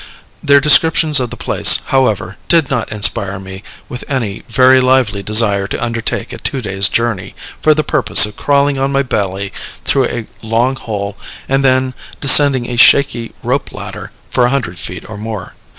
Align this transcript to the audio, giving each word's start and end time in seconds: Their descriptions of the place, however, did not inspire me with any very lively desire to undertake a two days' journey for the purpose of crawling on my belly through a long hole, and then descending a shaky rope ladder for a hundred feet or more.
Their 0.41 0.59
descriptions 0.59 1.19
of 1.19 1.29
the 1.29 1.37
place, 1.37 1.77
however, 1.89 2.35
did 2.47 2.71
not 2.71 2.91
inspire 2.91 3.37
me 3.39 3.61
with 3.87 4.03
any 4.09 4.41
very 4.49 4.81
lively 4.81 5.21
desire 5.21 5.67
to 5.67 5.83
undertake 5.83 6.33
a 6.33 6.39
two 6.39 6.59
days' 6.59 6.89
journey 6.89 7.35
for 7.61 7.75
the 7.75 7.83
purpose 7.83 8.25
of 8.25 8.35
crawling 8.35 8.79
on 8.79 8.91
my 8.91 9.03
belly 9.03 9.53
through 9.85 10.05
a 10.05 10.25
long 10.41 10.75
hole, 10.75 11.17
and 11.47 11.63
then 11.63 11.93
descending 12.19 12.67
a 12.67 12.77
shaky 12.77 13.33
rope 13.43 13.71
ladder 13.71 14.11
for 14.31 14.47
a 14.47 14.49
hundred 14.49 14.79
feet 14.79 15.07
or 15.07 15.19
more. 15.19 15.53